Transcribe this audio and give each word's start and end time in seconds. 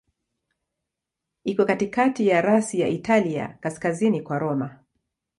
Iko 1.43 1.65
katikati 1.65 2.27
ya 2.27 2.41
rasi 2.41 2.79
ya 2.79 2.87
Italia, 2.87 3.57
kaskazini 3.61 4.21
kwa 4.21 4.39
Roma. 4.39 4.79